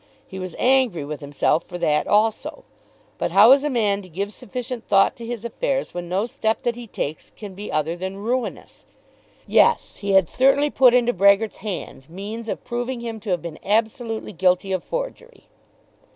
[0.27, 2.63] He was angry with himself for that also.
[3.19, 6.63] But how is a man to give sufficient thought to his affairs when no step
[6.63, 8.87] that he takes can be other than ruinous?
[9.45, 13.59] Yes; he had certainly put into Brehgert's hands means of proving him to have been
[13.63, 15.43] absolutely guilty of forgery.